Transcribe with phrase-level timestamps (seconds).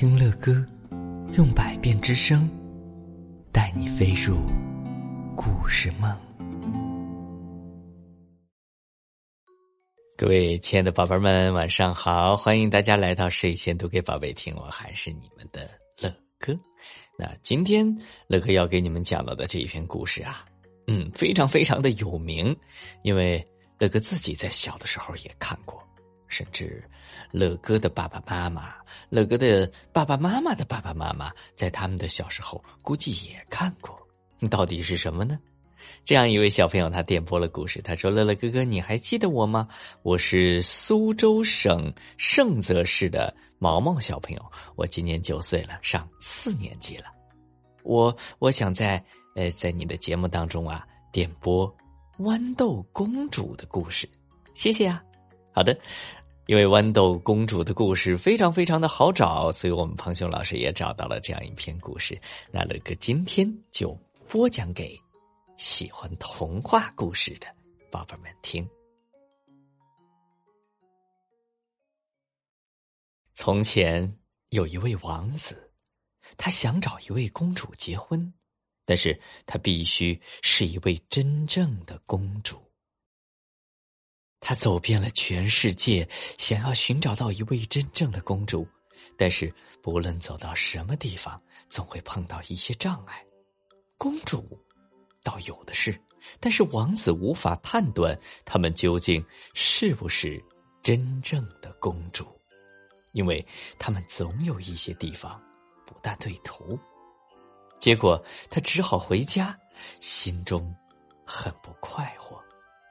[0.00, 0.64] 听乐歌，
[1.36, 2.48] 用百变之声，
[3.52, 4.36] 带你飞入
[5.36, 6.16] 故事梦。
[10.16, 12.36] 各位亲爱的宝贝们，晚上好！
[12.36, 15.68] 欢迎大家来到睡前读给宝贝听，我还是你们的
[16.00, 16.56] 乐哥。
[17.18, 17.84] 那今天
[18.28, 20.46] 乐哥要给你们讲到的这一篇故事啊，
[20.86, 22.56] 嗯，非常非常的有名，
[23.02, 23.44] 因为
[23.80, 25.82] 乐哥自己在小的时候也看过。
[26.28, 26.82] 甚至，
[27.32, 28.74] 乐哥的爸爸妈妈，
[29.08, 33.98] 乐哥的爸爸妈妈的爸爸妈妈，在他们的小时候估计也看过。
[34.50, 35.38] 到底是什么呢？
[36.04, 39.66] 这样一位小朋友他点播了故事，他说：“乐乐哥哥，你还记得我吗？
[40.02, 47.06] 我是苏州省盛泽市的毛毛小朋友，我今年九岁了，上四年级了。
[47.82, 49.02] 我我想在
[49.34, 51.74] 呃在你的节目当中啊点播
[52.18, 54.08] 豌豆公主的故事，
[54.54, 55.02] 谢谢啊。
[55.52, 55.76] 好的。”
[56.48, 62.18] 因为豌豆公主的故事非常非常的好找，所以我们庞雄老师也找到了这样一篇故事。
[62.50, 63.94] 那乐哥今天就
[64.30, 64.98] 播讲给
[65.58, 67.46] 喜欢童话故事的
[67.90, 68.66] 宝贝们听。
[73.34, 74.10] 从前
[74.48, 75.70] 有一位王子，
[76.38, 78.32] 他想找一位公主结婚，
[78.86, 82.58] 但是他必须是一位真正的公主。
[84.40, 86.08] 他走遍了全世界，
[86.38, 88.66] 想要寻找到一位真正的公主，
[89.16, 93.22] 但是不论走到什么地方，总会碰到一些障碍。
[93.96, 94.56] 公主
[95.24, 96.00] 倒有的是，
[96.38, 99.22] 但是王子无法判断他们究竟
[99.54, 100.42] 是不是
[100.82, 102.24] 真正的公主，
[103.12, 103.44] 因为
[103.76, 105.42] 他们总有一些地方
[105.84, 106.78] 不大对头。
[107.80, 109.58] 结果他只好回家，
[110.00, 110.74] 心中
[111.26, 112.40] 很不快活，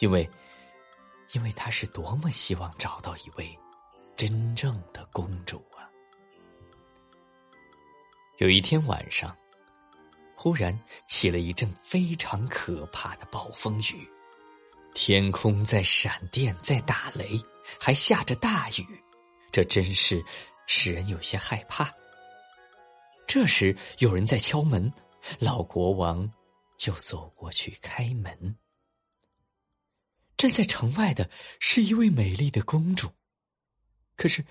[0.00, 0.28] 因为。
[1.32, 3.56] 因为他是多么希望找到一位
[4.16, 5.88] 真正的公主啊！
[8.38, 9.36] 有一天晚上，
[10.36, 14.08] 忽然起了一阵非常可怕的暴风雨，
[14.94, 17.40] 天空在闪电，在打雷，
[17.78, 18.86] 还下着大雨，
[19.52, 20.24] 这真是
[20.66, 21.92] 使人有些害怕。
[23.26, 24.92] 这时有人在敲门，
[25.38, 26.28] 老国王
[26.76, 28.56] 就走过去开门。
[30.40, 31.28] 站在城外的
[31.58, 33.12] 是一位美丽的公主，
[34.16, 34.42] 可是，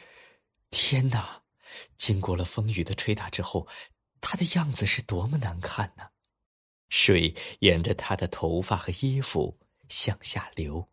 [0.69, 1.41] 天哪！
[1.97, 3.67] 经过了风雨的吹打之后，
[4.21, 6.07] 她的样子是多么难看呢？
[6.89, 9.57] 水沿着她的头发和衣服
[9.87, 10.87] 向下流，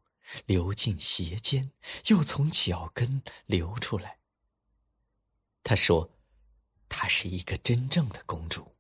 [0.47, 1.71] 流进鞋尖，
[2.06, 4.17] 又从脚跟流出来。
[5.62, 6.11] 他说
[6.89, 8.75] ：“她是一个真正的公主。”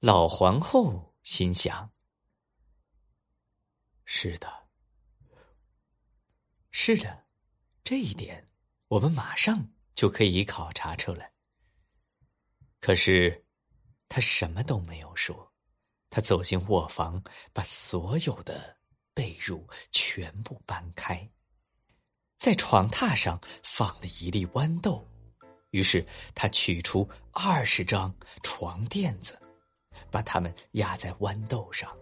[0.00, 1.88] 老皇后心想。
[4.12, 4.52] 是的，
[6.72, 7.26] 是的，
[7.84, 8.44] 这一点
[8.88, 11.30] 我们马上就可以考察出来。
[12.80, 13.46] 可是，
[14.08, 15.52] 他什么都没有说。
[16.10, 17.22] 他走进卧房，
[17.52, 18.76] 把所有的
[19.14, 21.30] 被褥全部搬开，
[22.36, 25.06] 在床榻上放了一粒豌豆。
[25.70, 26.04] 于是，
[26.34, 29.40] 他取出二十张床垫子，
[30.10, 31.96] 把它们压在豌豆上，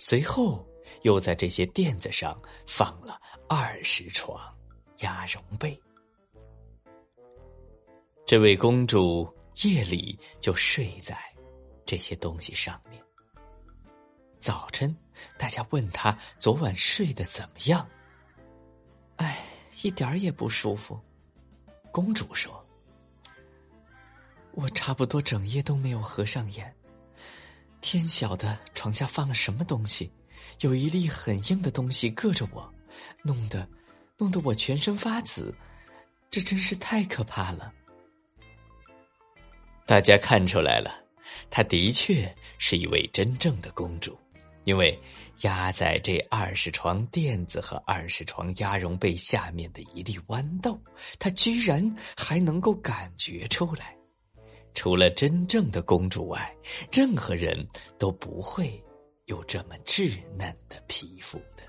[0.00, 0.68] 随后。
[1.02, 4.40] 又在这些垫子上放了二十床
[5.00, 5.78] 鸭绒被，
[8.24, 9.28] 这位公主
[9.64, 11.18] 夜里就睡在
[11.84, 13.02] 这些东西上面。
[14.38, 14.94] 早晨，
[15.38, 17.86] 大家问她昨晚睡得怎么样？
[19.16, 19.44] 哎，
[19.82, 21.00] 一点儿也不舒服。
[21.90, 22.64] 公主说
[24.52, 26.74] ：“我差不多整夜都没有合上眼。
[27.80, 30.10] 天晓得床下放了什么东西。”
[30.60, 32.72] 有一粒很硬的东西硌着我，
[33.22, 33.68] 弄得，
[34.16, 35.54] 弄得我全身发紫，
[36.30, 37.72] 这真是太可怕了。
[39.86, 40.90] 大家看出来了，
[41.50, 44.18] 她的确是一位真正的公主，
[44.64, 44.98] 因为
[45.42, 50.80] 压在这二十床垫子和二十床鸭绒被下面的一粒豌豆，
[51.18, 53.94] 她居然还能够感觉出来。
[54.72, 56.52] 除了真正的公主外，
[56.90, 57.64] 任何人
[57.98, 58.82] 都不会。
[59.26, 61.62] 有这么稚嫩的皮肤的，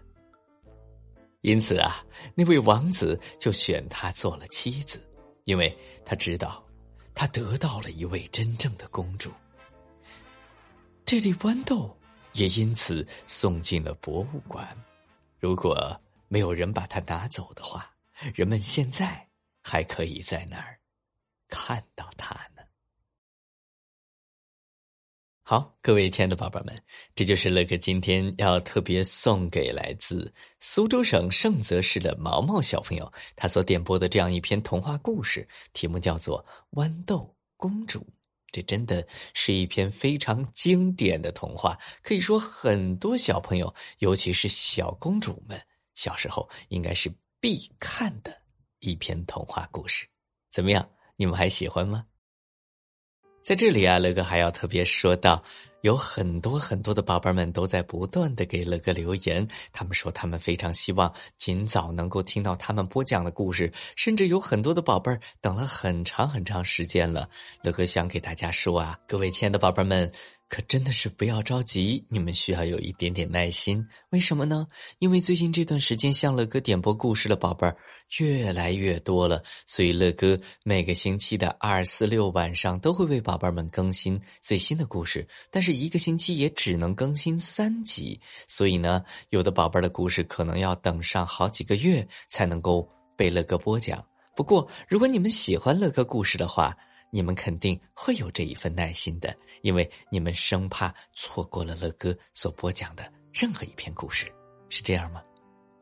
[1.41, 5.01] 因此啊，那位王子就选她做了妻子，
[5.45, 6.65] 因为他知道，
[7.13, 9.31] 他得到了一位真正的公主。
[11.05, 11.95] 这粒豌豆
[12.33, 14.67] 也因此送进了博物馆。
[15.39, 17.89] 如果没有人把它拿走的话，
[18.33, 19.25] 人们现在
[19.61, 20.77] 还可以在那儿
[21.47, 22.54] 看到它呢。
[25.47, 26.75] 好，各位亲爱的宝贝们，
[27.13, 36.43] 这就是乐哥今天要特别送给来自苏州省盛泽市的毛毛小朋友，他所点播的这样一篇童话故事，题目叫做
[36.75, 37.99] 《豌豆公主》。
[38.49, 39.05] 这真的
[39.35, 45.61] 是一篇非常经典的童话，可以说很多小朋友，尤其是小公主们，
[45.93, 47.07] 小时候应该是
[47.39, 48.35] 必看的
[48.79, 50.07] 一篇童话故事。
[50.49, 50.89] 怎么样？
[51.15, 52.03] 你们还喜欢吗？
[53.45, 55.39] 在这里啊，乐哥还要特别说到，
[55.81, 67.29] 有很多很多的宝贝们都在不断的给乐哥留言，他们说他们非常希望尽早能够听到他们播讲的故事，甚至有很多的宝贝儿等了很长很长时间了。
[67.61, 70.11] 乐哥想给大家说啊，各位亲爱的宝贝们。
[70.47, 73.83] 可真的是不要着急，你们需要有一点点耐心。
[74.11, 74.67] 为什么呢？
[74.99, 77.75] 因为最近这段时间向乐哥点播故事的宝贝儿
[78.19, 85.27] 越来越多了，所以乐哥每个星期的二、四、六晚上都会为宝贝儿们更新最新的故事。
[85.49, 92.87] 但是一个星期也只能更新三集，所以呢，有的宝贝儿的故事可能要等上好几个月才能够
[93.17, 94.05] 被乐哥播讲。
[94.35, 96.77] 不过，如果你们喜欢乐哥故事的话，
[97.11, 104.25] 你们肯定会有这一份耐心的，因为你们生怕错过了乐哥所播讲的任何一篇故事，
[104.69, 105.21] 是这样吗？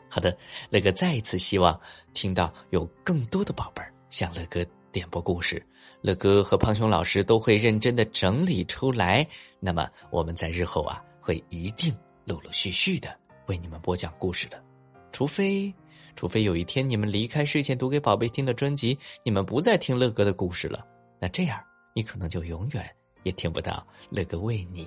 [0.09, 0.37] 好的，
[0.69, 1.79] 乐哥再一次希望
[2.13, 5.65] 听到有更多的宝贝儿向乐哥点播故事，
[6.01, 9.27] 乐哥和胖熊老师都会认真的整理出来。
[9.59, 11.91] 那么我们在日后啊，会一定
[12.25, 13.17] 陆陆续续的
[13.47, 14.63] 为你们播讲故事的，
[15.11, 15.73] 除非，
[16.15, 20.85] 除非有一天你们离开睡前读给宝贝听的专辑，你们不再听乐哥的故事了。
[21.23, 24.85] 那这样，你可能就永远也听不到乐哥为你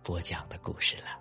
[0.00, 1.18] 播讲的故事了。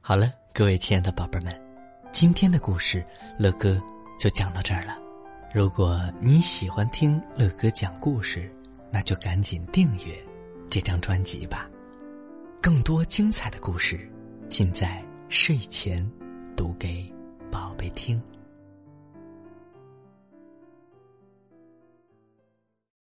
[0.00, 1.54] 好了，各位亲爱的宝贝们，
[2.10, 3.04] 今天的故事
[3.38, 3.78] 乐哥
[4.18, 5.09] 就讲到这儿了。
[5.52, 8.48] 如果你喜欢听乐哥讲故事，
[8.88, 10.14] 那就赶紧订阅
[10.70, 11.68] 这张专辑吧。
[12.62, 14.08] 更多精彩的故事，
[14.48, 16.08] 尽在睡前
[16.56, 17.04] 读给
[17.50, 18.22] 宝贝听。